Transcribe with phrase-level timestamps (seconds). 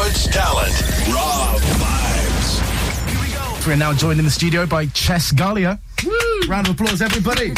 [0.00, 0.72] Bradford's talent.
[1.12, 3.66] Raw vibes.
[3.66, 5.78] We're now joined in the studio by Chess Galea.
[6.04, 6.48] Woo!
[6.48, 7.52] Round of applause, everybody.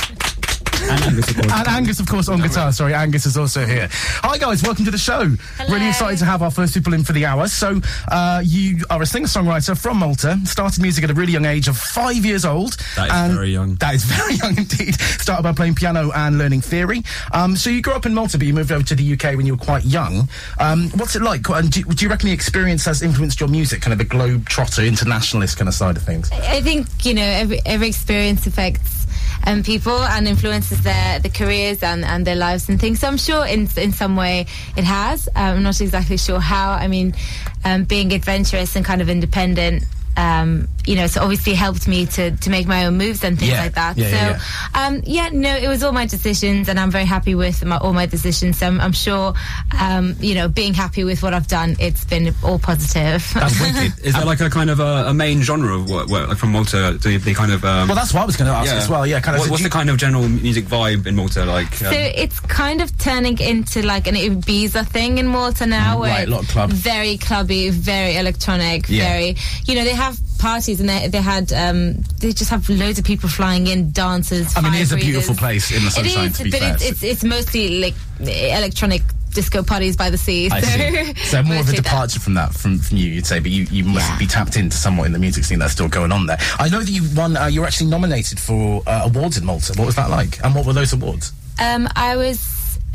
[0.92, 1.52] And Angus, of course.
[1.52, 2.72] And Angus, of course, on guitar.
[2.72, 3.88] Sorry, Angus is also here.
[3.90, 4.62] Hi, guys.
[4.62, 5.24] Welcome to the show.
[5.56, 5.74] Hello.
[5.74, 7.48] Really excited to have our first people in for the hour.
[7.48, 10.38] So, uh, you are a singer-songwriter from Malta.
[10.44, 12.76] Started music at a really young age of five years old.
[12.96, 13.76] That is and very young.
[13.76, 15.00] That is very young indeed.
[15.00, 17.02] Started by playing piano and learning theory.
[17.32, 19.46] Um, so you grew up in Malta, but you moved over to the UK when
[19.46, 20.28] you were quite young.
[20.60, 21.48] Um, what's it like?
[21.48, 24.46] And do, do you reckon the experience has influenced your music, kind of the globe
[24.46, 26.30] trotter, internationalist kind of side of things?
[26.32, 29.06] I think you know every every experience affects
[29.46, 33.00] um, people and influences their the careers and, and their lives and things.
[33.00, 34.46] So I'm sure in in some way
[34.76, 35.28] it has.
[35.34, 36.72] Um, I'm not exactly sure how.
[36.72, 37.14] I mean,
[37.64, 39.84] um, being adventurous and kind of independent.
[40.16, 43.52] Um, you know, so obviously helped me to, to make my own moves and things
[43.52, 43.62] Yeah.
[43.62, 43.96] like that.
[43.96, 47.34] Yeah, so, yeah, Um, yeah, no, it was all my decisions, and I'm very happy
[47.36, 48.58] with my, all my decisions.
[48.58, 49.32] So I'm, I'm sure,
[49.78, 53.24] um, you know, being happy with what I've done, it's been all positive.
[53.32, 54.04] That's wicked.
[54.04, 56.50] Is there like a kind of a, a main genre of work, work like from
[56.52, 56.98] Malta?
[57.00, 59.06] Do they kind of um, Well, that's what I was going to ask as well.
[59.06, 59.40] Yeah, kind of.
[59.42, 61.70] What- what's do the kind of general music vibe in Malta like?
[61.82, 66.10] um, So it's kind of turning into like an Ibiza thing in Malta now, where
[66.10, 66.74] Mm, Right, a lot of it's clubs.
[66.74, 69.08] very clubby, very electronic, Yeah.
[69.08, 69.36] very.
[69.66, 70.01] You know, they have
[70.42, 74.52] parties and they, they had um, they just have loads of people flying in, dancers.
[74.56, 76.62] I mean, it is a beautiful place in the sunshine, It is, to be but
[76.62, 80.48] it's, it's it's mostly like electronic disco parties by the sea.
[80.50, 80.56] So.
[81.32, 81.82] So more of a mostly that.
[81.84, 84.18] departure from that, from, from you, you'd say, but you, you must Yeah.
[84.18, 86.38] be tapped into somewhat in the music scene that's still going on there.
[86.58, 89.72] I know that you won, uh, you were actually nominated for uh, awards in Malta.
[89.78, 90.42] What was that like?
[90.44, 91.32] And what were those awards?
[91.58, 92.38] Um, I was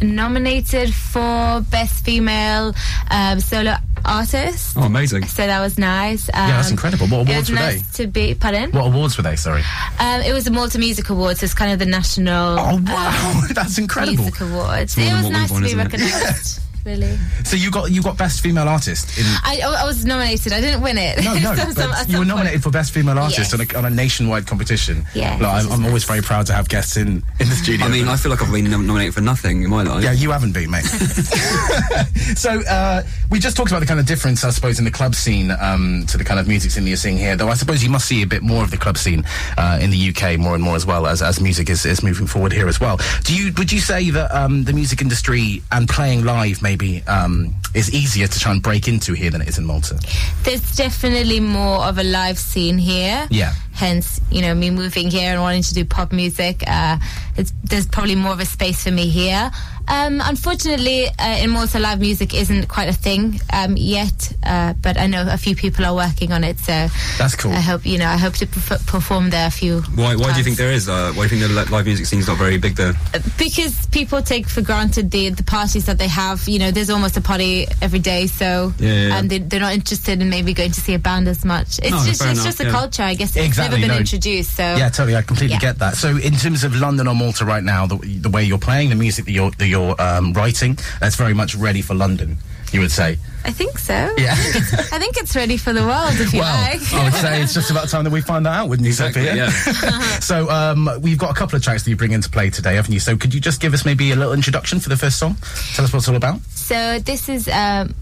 [0.01, 2.73] nominated for best female
[3.09, 4.77] um, solo artist.
[4.77, 5.25] oh, amazing!
[5.25, 6.29] So that was nice.
[6.29, 7.07] Um, that's incredible.
[7.07, 8.35] What awards were nice to be.
[8.35, 8.71] Pardon?
[8.71, 9.63] What awards were they, sorry?
[9.99, 11.43] Um, it was the Malta Music Awards.
[11.43, 12.59] It's kind of the national.
[12.59, 14.23] Oh, wow, um, that's incredible.
[14.23, 14.97] Music Awards.
[14.97, 16.61] It was nice to be recognised.
[16.85, 17.17] really.
[17.43, 19.25] So you got you got best female artist in.
[19.43, 20.53] I, I was nominated.
[20.53, 21.23] I didn't win it.
[21.23, 23.53] No, no, Some- some- but at you were some nominated for best female artist Yes.
[23.53, 25.05] on, a, on a nationwide competition.
[25.13, 27.85] Yeah, Like, I'm, I'm always very proud to have guests in in the studio.
[27.85, 30.03] I mean, I feel like I've been nominated for nothing in my life.
[30.03, 30.83] Yeah, you haven't been, mate.
[32.35, 35.15] so uh, we just talked about the kind of difference, I suppose, in the club
[35.15, 37.35] scene um, to the kind of music scene that you're seeing here.
[37.35, 39.23] Though I suppose you must see a bit more of the club scene
[39.57, 42.27] uh, in the UK more and more as well as as music is, is moving
[42.27, 42.99] forward here as well.
[43.23, 46.76] Do you would you say that um, the music industry and playing live maybe
[47.07, 49.99] um, is easier to try and break into here than it is in Malta?
[50.43, 53.27] There's definitely more of a live scene here.
[53.29, 53.53] Yeah.
[53.77, 56.63] Hence, you know, me moving here and wanting to do pop music.
[56.67, 56.97] Uh,
[57.35, 59.51] it's, there's probably more of a space for me here.
[59.89, 64.97] Um, unfortunately, uh, in Malta, live music isn't quite a thing um, yet, uh, but
[64.97, 66.59] I know a few people are working on it.
[66.59, 67.53] So That's cool.
[67.53, 68.07] I hope you know.
[68.07, 69.81] I hope to perf- perform there a few.
[69.95, 70.89] Why, why do you think there is?
[70.89, 72.93] Uh, why do you think the live music scene's not very big there?
[73.37, 76.45] because people take for granted the the parties that they have.
[76.49, 79.17] You know, there's almost a party every day, so Yeah, yeah, yeah.
[79.19, 81.79] and they, they're not interested in maybe going to see a band as much.
[81.79, 83.37] It's No, just it's enough, just a culture, I guess.
[83.37, 83.99] It's Exactly, never been no.
[83.99, 85.15] introduced, so Yeah, totally.
[85.15, 85.59] I completely Yeah.
[85.59, 85.95] get that.
[85.95, 88.95] So, in terms of London or Malta right now, the, the way you're playing, the
[88.95, 92.37] music that you're that you're um, writing, that's very much ready for London.
[92.73, 93.17] You would say.
[93.45, 93.93] I think so.
[94.17, 94.31] Yeah.
[94.33, 96.81] I think it's ready for the world if you Well, like.
[96.93, 99.23] I would say it's just about time that we find that out, wouldn't you, Exactly,
[99.25, 99.45] Sophia?
[99.45, 100.19] yeah.
[100.19, 102.91] so, um, we've got a couple of tracks that you bring into play today, haven't
[102.93, 102.99] you?
[102.99, 105.37] So, could you just give us maybe a little introduction for the first song?
[105.75, 106.41] Tell us what it's all about.
[106.55, 107.95] So this is um,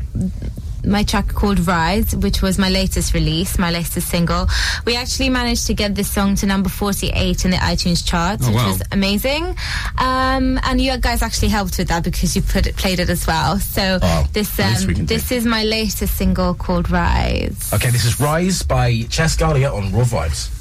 [0.85, 4.47] my track called Rise, which was my latest release, my latest single.
[4.85, 8.49] We actually managed to get this song to number 48 in the iTunes charts, Oh,
[8.49, 8.67] which wow.
[8.69, 9.55] was amazing.
[9.97, 13.25] Um, and you guys actually helped with that because you put it, played it as
[13.27, 13.59] well.
[13.59, 15.13] So Oh, this at least we um, can do.
[15.15, 17.71] this is my latest single called Rise.
[17.73, 20.51] Okay, this is Rise by Chess Galea on Raw Vibes.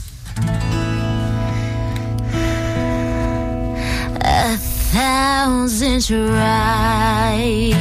[4.27, 7.75] a thousand tries,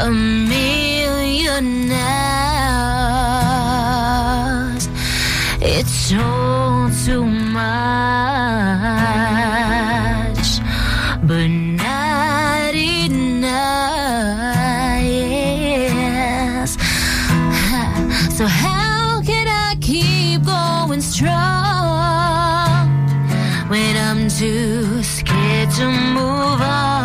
[0.00, 2.08] a million hours.
[5.60, 7.58] It's all too much,
[11.26, 13.48] but not enough.
[16.22, 16.76] Yes.
[18.36, 21.78] So how can I keep going strong?
[23.68, 26.97] when I'm too scared to move on.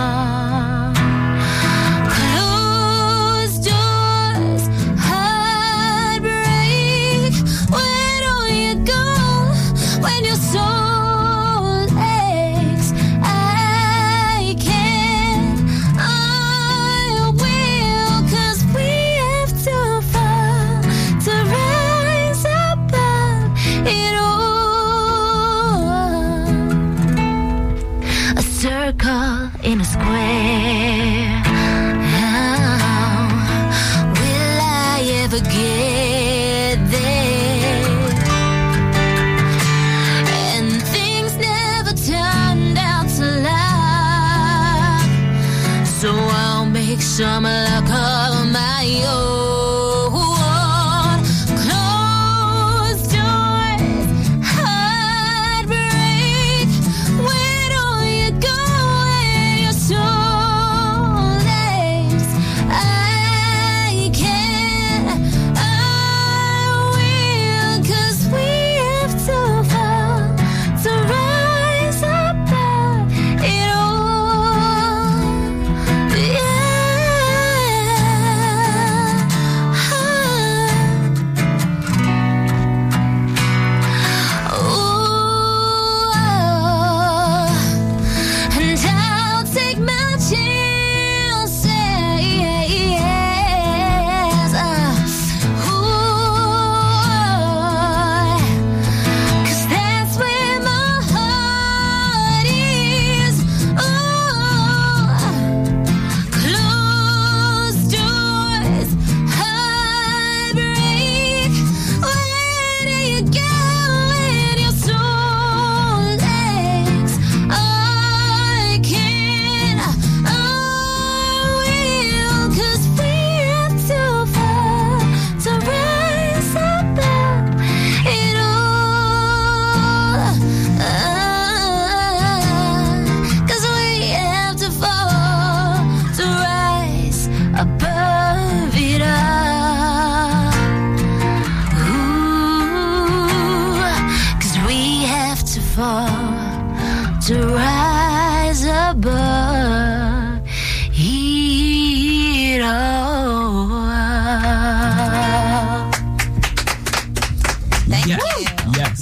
[28.93, 31.42] Circle in a square.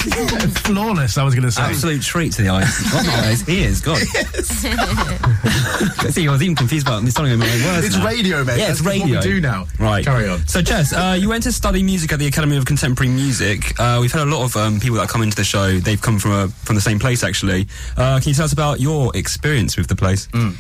[0.66, 1.62] Flawless, I was going to say.
[1.62, 2.94] Absolute treat to the eyes.
[2.94, 3.82] Not my eyes, ears.
[3.82, 3.98] God.
[6.12, 7.86] See, I was even confused about me starting my own words.
[7.86, 8.06] It's now.
[8.06, 8.58] radio, mate.
[8.58, 9.68] Yeah, it's That's what we do now.
[9.80, 10.04] Right.
[10.04, 10.46] Carry on.
[10.48, 13.80] So, Chess, uh, you went to study music at the Academy of Contemporary Music.
[13.80, 15.78] Uh, we've had a lot of um, people that come into the show.
[15.78, 17.68] They've come from a, from the same place, actually.
[17.96, 20.28] Uh, can you tell us about your experience with the place?
[20.34, 20.58] Um,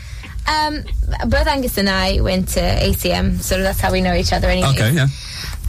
[1.27, 4.69] both Angus and I went to ACM, so that's how we know each other anyway.
[4.69, 5.07] Okay, yeah.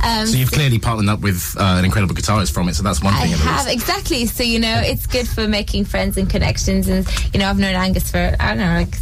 [0.04, 3.02] Um, So you've clearly partnered up with uh, an incredible guitarist from it, so that's
[3.02, 3.32] one I thing.
[3.34, 3.75] at have least.
[3.75, 4.26] exactly.
[4.26, 6.88] So you know, it's good for making friends and connections.
[6.88, 8.94] And you know, I've known Angus for I don't know, like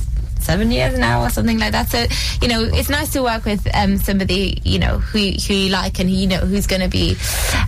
[0.43, 1.89] seven years now or something like that.
[1.89, 2.05] So
[2.43, 5.99] you know, it's nice to work with um, somebody you know who who you like
[5.99, 7.17] and you know who's going to be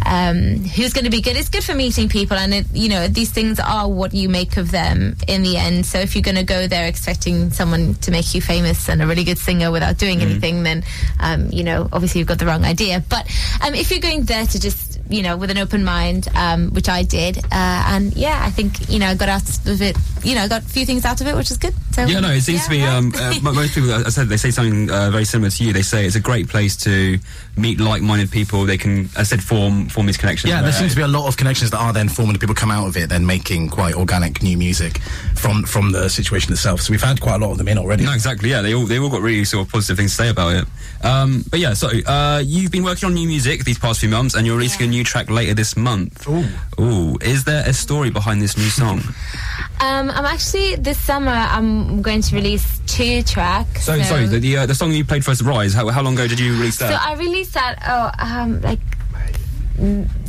[0.07, 1.37] um, who's going to be good.
[1.37, 4.57] It's good for meeting people, and it, you know, these things are what you make
[4.57, 5.87] of them in the end.
[5.87, 9.07] So if you're going to go there expecting someone to make you famous and a
[9.07, 10.85] really good singer without doing anything, then
[11.21, 13.03] um, you know, obviously you've got the wrong idea.
[13.09, 13.27] But
[13.65, 16.89] um, if you're going there to just you know, with an open mind, um, which
[16.89, 17.39] I did.
[17.39, 20.63] Uh, and yeah, I think, you know, I got out of it, you know, got
[20.63, 21.75] a few things out of it, which is good.
[21.93, 22.83] So, Yeah, no, it seems to be.
[22.83, 25.73] Um, uh, most people, I said, they say something uh, very similar to you.
[25.73, 27.19] They say it's a great place to
[27.57, 28.65] meet like-minded people.
[28.65, 30.51] They can, I said, form form these connections.
[30.51, 32.41] Yeah, there seems to be a lot of connections that are then formed.
[32.41, 34.99] People come out of it, then making quite organic new music
[35.35, 36.81] from from the situation itself.
[36.81, 38.05] So we've had quite a lot of them in already.
[38.05, 38.51] No, exactly.
[38.51, 40.65] Yeah, they all they all got really sort of positive things to say about it.
[41.05, 44.35] Um, but yeah, so uh, you've been working on new music these past few months,
[44.35, 46.29] and you're releasing a new track later this month.
[46.29, 46.45] Ooh.
[46.81, 49.01] Ooh, is there a story behind this new song?
[49.81, 53.85] Um, I'm actually, this summer, I'm going to release two tracks.
[53.85, 56.15] so, sorry, the the, uh, the song you played for us, "Rise." How, how long
[56.15, 56.91] ago did you release that?
[56.93, 56.99] So?
[57.11, 58.79] I released that, oh, um, like,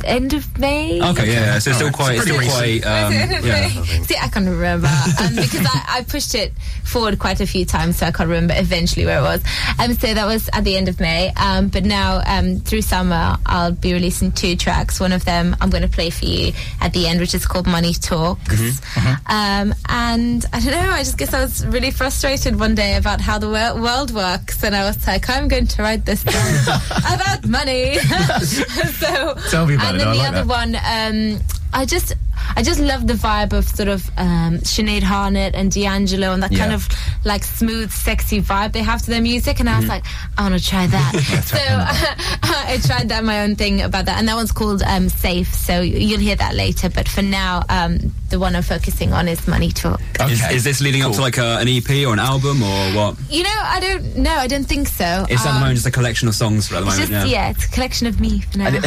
[0.04, 1.00] end of May?
[1.00, 3.12] okay, yeah, yeah, so it's still Alright, quite, so still pretty quite, um,
[3.44, 3.68] yeah.
[4.02, 6.52] See, I can't remember um, because I, I pushed it
[6.84, 9.42] forward quite a few times, so I can't remember eventually where it was.
[9.78, 11.32] Um, so that was at the end of May.
[11.36, 15.00] Um, but now um, through summer, I'll be releasing two tracks.
[15.00, 17.66] One of them I'm going to play for you at the end, which is called
[17.66, 18.80] Money Talks.
[19.26, 20.90] Um, and I don't know.
[20.90, 24.62] I just guess I was really frustrated one day about how the wor- world works,
[24.62, 26.78] and I was like, I'm going to write this song
[27.14, 27.98] about money.
[27.98, 29.98] so Tell me about and it.
[29.98, 30.46] then I the like other that.
[30.46, 31.40] one, um,
[31.72, 32.12] I just,
[32.56, 36.54] I just love the vibe of sort of um, Sinead Harnett and D'Angelo and that
[36.54, 36.88] kind of
[37.24, 39.60] like smooth, sexy vibe they have to their music.
[39.60, 39.80] And I Mm-hmm.
[39.80, 40.04] was like,
[40.38, 41.12] I want to try that.
[41.44, 41.58] so
[42.42, 45.52] I tried that my own thing about that, and that one's called um, Safe.
[45.52, 46.88] So you'll hear that later.
[46.90, 50.00] But for now, um, the one I'm focusing on is Money Talk.
[50.20, 50.54] Is, Okay.
[50.54, 53.16] is this leading up to like a, an EP or an album or what?
[53.30, 54.34] You know, I don't know.
[54.34, 55.26] I don't think so.
[55.28, 57.00] It's at the Um, moment just a collection of songs at the moment.
[57.00, 57.24] just, yeah.
[57.24, 58.70] yeah, it's a collection of me for now.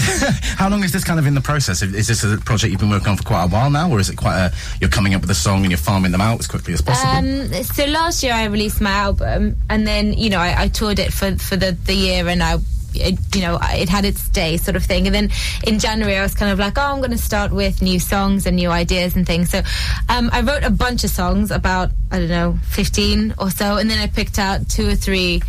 [0.58, 1.82] How long is this kind of in the process?
[1.82, 4.10] Is this a project you've been working on for quite a while now, or is
[4.10, 6.48] it quite a you're coming up with a song and you're farming them out as
[6.48, 7.12] quickly as possible?
[7.12, 11.00] Um, so last year I released my album, and then you know I, I toured
[11.00, 12.58] it for for the, the year, and I.
[13.00, 15.06] It, you know, it had its day, sort of thing.
[15.06, 15.30] And then
[15.68, 18.48] in January, I was kind of like, "Oh, I'm going to start with new songs
[18.48, 19.62] and new ideas and things." So,
[20.10, 23.88] um, I wrote a bunch of songs, about I don't know, 15 or so, and
[23.88, 25.44] then I picked out two or three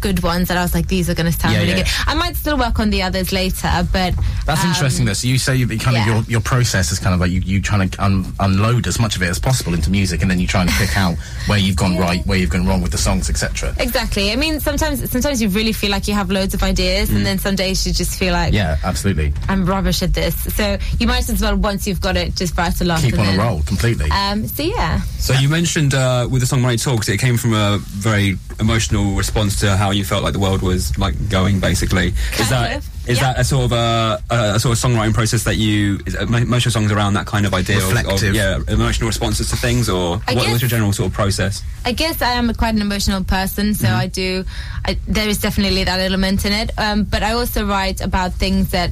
[0.00, 1.84] good ones that I was like, these are going to sound Yeah, really yeah.
[1.84, 1.92] good.
[2.06, 4.14] I might still work on the others later, but
[4.46, 5.04] That's um, interesting.
[5.06, 5.12] Though.
[5.14, 7.60] So you say you kind of your your process is kind of like you you
[7.60, 10.46] trying to un- unload as much of it as possible into music, and then you
[10.46, 13.28] try and pick out where you've gone right, where you've gone wrong with the songs,
[13.30, 13.74] etc.
[13.78, 14.32] Exactly.
[14.32, 17.38] I mean, sometimes sometimes you really feel like you have loads of ideas, and then
[17.38, 18.54] some days you just feel like Mm.
[18.54, 19.32] Yeah, absolutely.
[19.48, 20.34] I'm rubbish at this.
[20.54, 23.00] So you might as well once you've got it, just write a lot.
[23.00, 24.10] Keep and on a roll completely.
[24.10, 27.52] Um, so yeah, So you mentioned uh, with the song "Money Talks," it came from
[27.54, 31.58] a very emotional response to how you felt like the world was like going.
[31.60, 33.32] Basically, is Kind that of, is yeah.
[33.32, 36.26] that a sort of a, a, a sort of songwriting process that you is, uh,
[36.26, 39.56] most of your songs around that kind of idea of, of yeah emotional responses to
[39.56, 41.62] things, or I what guess- was your general sort of process?
[41.84, 44.44] I guess I am quite an emotional person, so I do.
[44.84, 46.70] I, there is definitely that element in it.
[46.78, 48.90] Um, but I also write about things that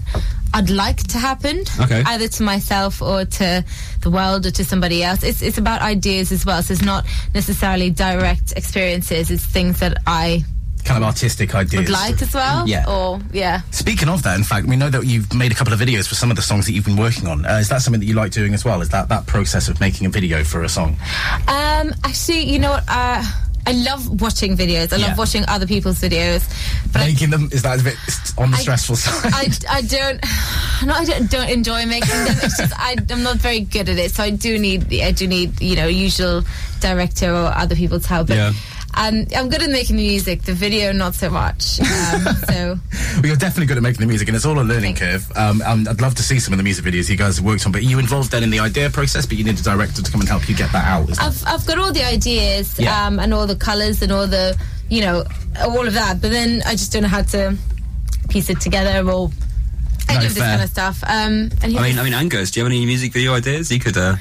[0.54, 2.02] I'd like to happen, Okay.
[2.06, 3.64] either to myself or to
[4.00, 5.22] the world or to somebody else.
[5.22, 6.62] It's it's about ideas as well.
[6.62, 7.04] So it's not
[7.34, 9.30] necessarily direct experiences.
[9.30, 10.44] It's things that I
[10.88, 11.82] kind of artistic ideas.
[11.82, 12.66] would like as well.
[12.66, 12.84] Yeah.
[12.88, 13.60] Or yeah.
[13.70, 16.14] Speaking of that, in fact, we know that you've made a couple of videos for
[16.14, 17.44] some of the songs that you've been working on.
[17.46, 18.80] Uh, is that something that you like doing as well?
[18.80, 20.96] Is that that process of making a video for a song?
[21.46, 22.84] Um, actually, you know what?
[22.88, 23.22] Uh,
[23.66, 24.92] I love watching videos.
[24.94, 25.08] I Yeah.
[25.08, 26.42] love watching other people's videos.
[26.90, 27.96] But I Making them is that a bit
[28.38, 29.32] on the I- stressful side?
[29.68, 30.22] I, I don't
[30.86, 33.98] no I don't, don't enjoy making them it's just I, I'm not very good at
[33.98, 36.44] it so I do need I do need you know usual
[36.80, 38.52] director or other people's help but Yeah.
[38.98, 42.78] Um, I'm good at making the music the video not so much um, so
[43.16, 45.24] Well, you're definitely good at making the music, and it's all a learning curve.
[45.36, 47.72] Um, I'd love to see some of the music videos you guys have worked on.
[47.72, 49.24] But are you involved then in the idea process?
[49.26, 51.08] But you need a director to come and help you get that out.
[51.20, 53.06] I've, I've got all the ideas Yeah.
[53.06, 54.56] um, and all the colors and all the
[54.90, 55.24] you know
[55.60, 57.56] all of that but then I just don't know how to
[58.30, 59.30] piece it together or
[60.08, 60.48] any No, of this fair.
[60.56, 63.12] kind of stuff um, and I mean, I mean, Angus, do you have any music
[63.12, 63.70] video ideas?
[63.70, 63.96] You could.
[63.98, 64.16] Uh,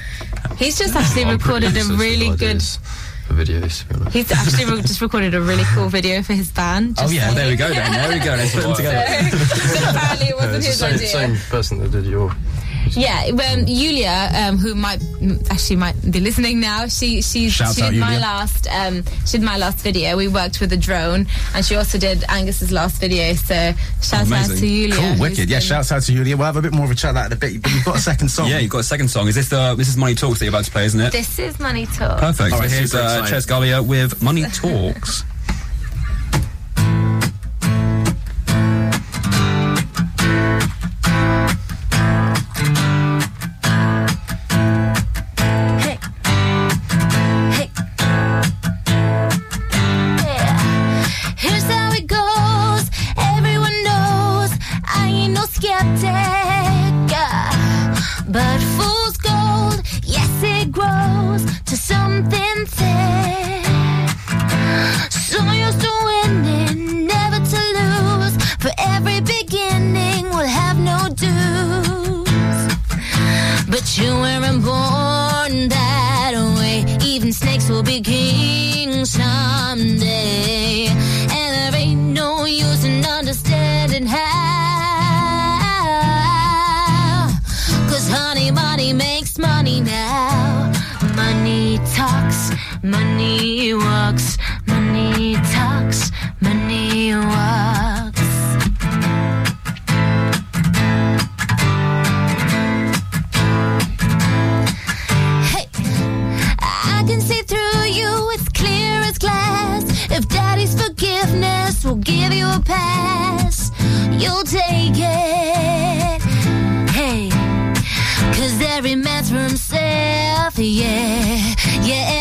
[0.58, 2.80] he's just actually recorded a really good ideas
[3.28, 4.14] For videos, to be honest.
[4.16, 6.96] He's actually re- just recorded a really cool video for his band.
[7.00, 7.68] Oh, yeah, there we go.
[7.68, 8.32] Then there we go.
[8.32, 9.04] Let's put them together.
[9.06, 11.38] but apparently it wasn't it's the his same, idea.
[11.38, 12.32] same person that did your.
[12.96, 15.02] Yeah, um, Julia, um, who might
[15.50, 18.22] actually might be listening now, she she Shouts she out, did my Yulia.
[18.22, 20.16] last um, she did my last video.
[20.18, 23.34] We worked with a drone, and she also did Angus's last video.
[23.34, 24.96] So shout out to Yulia.
[24.96, 25.50] cool, wicked.
[25.50, 26.38] Yeah, been- shouts out to Julia.
[26.38, 27.62] We'll have a bit more of a chat that in a bit.
[27.62, 28.48] But you've got a second song.
[28.52, 29.28] Yeah, you've got a second song.
[29.28, 31.12] Is this the this is Money Talks that you're about to play, isn't it?
[31.12, 32.22] This is Money Talks.
[32.22, 32.54] Perfect.
[32.54, 33.28] All so here's super uh.
[33.28, 35.24] Chess Galea with Money Talks.
[89.82, 90.72] now.
[91.16, 92.52] Money talks,
[92.84, 97.67] money walks, money talks, money walks.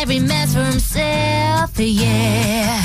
[0.08, 2.80] Every man's for himself, yeah.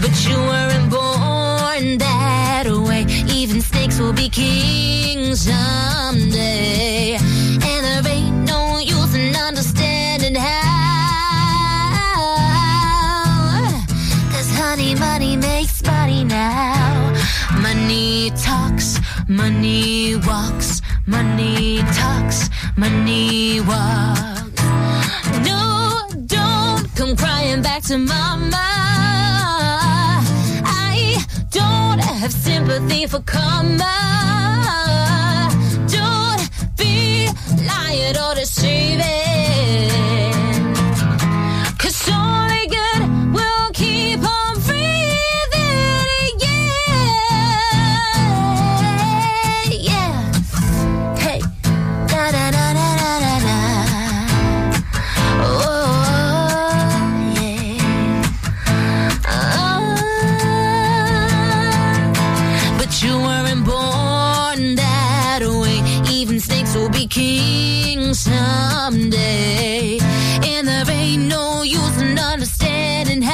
[0.00, 3.04] But you weren't born that way.
[3.34, 7.16] Even snakes will be kings someday.
[7.16, 10.52] And there ain't no use in understanding how.
[14.30, 17.12] Cause honey, money makes money now.
[17.60, 24.01] Money talks, money walks, money talks, money walks.
[27.88, 28.56] To mama.
[30.64, 34.12] I don't have sympathy for karma.
[67.12, 69.98] king someday.
[70.44, 73.32] And there ain't no use in understanding how.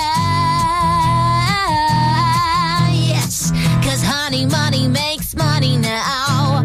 [2.90, 3.52] Yes,
[3.84, 6.64] cause honey, money makes money now.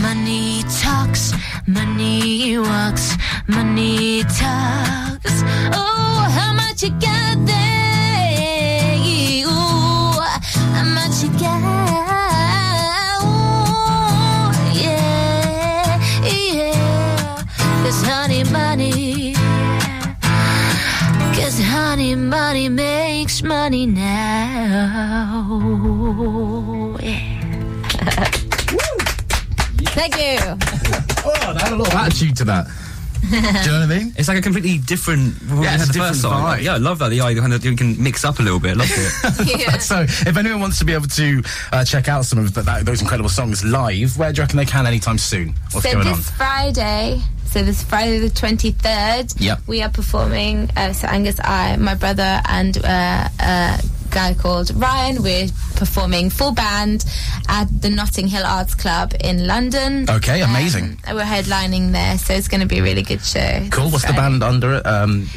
[0.00, 1.34] Money talks,
[1.66, 5.42] money walks, money talks.
[5.74, 7.23] Oh, how much you got?
[23.74, 25.56] Money now.
[27.00, 27.90] Yeah.
[29.94, 30.38] Thank you.
[31.26, 32.66] Oh, that had a lot of attitude to that.
[33.30, 34.12] Do you know what I mean?
[34.18, 35.34] It's like a completely different.
[35.48, 36.44] Yeah, Yeah, it's the a different first song.
[36.44, 36.62] vibe.
[36.62, 37.08] Yeah, I love that.
[37.08, 38.76] The idea kind of you can mix up a little bit.
[38.76, 39.58] Love it.
[39.58, 39.78] Yeah.
[39.78, 42.84] So, if anyone wants to be able to uh, check out some of the, that,
[42.84, 45.54] those incredible songs live, where do you reckon they can anytime soon?
[45.72, 46.34] What's so going this on?
[46.36, 47.22] Friday,
[47.54, 49.60] so this Friday the 23rd, Yep.
[49.68, 53.80] we are performing, uh, so Angus, I, my brother, and uh, a
[54.10, 55.46] guy called Ryan, we're
[55.76, 57.04] performing full band
[57.48, 60.10] at the Notting Hill Arts Club in London.
[60.10, 60.98] Okay, amazing.
[61.06, 63.68] Um, we're headlining there, so it's going to be a really good show.
[63.70, 63.88] Cool.
[63.90, 65.28] What's the band under it um,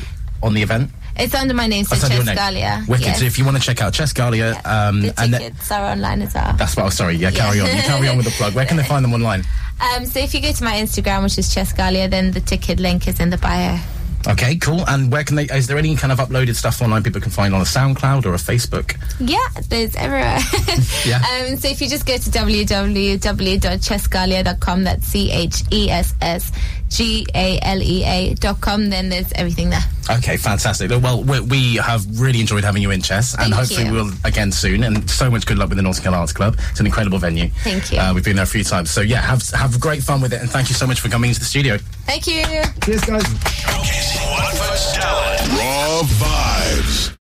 [0.41, 0.89] on the event?
[1.19, 2.35] It's under my name, so That's under name.
[2.35, 2.87] Chess Galea.
[2.87, 3.05] Wicked.
[3.05, 3.19] Yes.
[3.19, 4.87] So if you want to check out Chess Galea, Yeah.
[4.87, 6.53] um, the and tickets are online as well.
[6.57, 7.15] that's what I was sorry.
[7.15, 7.67] Yeah, carry on.
[7.75, 8.53] You carry on with the plug.
[8.55, 9.43] Where can they find them online?
[9.79, 13.07] Um, so if you go to my Instagram, which is ChessGalea, then the ticket link
[13.07, 13.77] is in the bio.
[14.27, 14.83] Okay, cool.
[14.89, 15.43] And where can they?
[15.45, 18.33] Is there any kind of uploaded stuff online people can find on a SoundCloud or
[18.33, 18.95] a Facebook?
[19.19, 19.37] Yeah,
[19.69, 20.39] there's everywhere.
[21.05, 21.21] Yeah.
[21.47, 26.51] Um, so if you just go to www.chessgalea.com, that's C H E S S
[26.89, 29.83] G A L E A dot com, then there's everything there.
[30.09, 30.89] Okay, fantastic.
[30.89, 33.91] Well, we, we have really enjoyed having you in, Chess, and Thank hopefully you.
[33.93, 34.83] we'll again soon.
[34.83, 36.57] And so much good luck with the Notting Hill Arts Club.
[36.71, 37.49] It's an incredible venue.
[37.63, 37.99] Thank you.
[37.99, 40.41] Uh, we've been there a few times, so yeah, have have great fun with it,
[40.41, 41.77] and thank you so much for coming into the studio.
[42.05, 42.43] Thank you.
[42.83, 43.23] Cheers, guys.
[43.23, 45.49] Showcasing Watford's talent.
[45.51, 47.13] Raw vibes.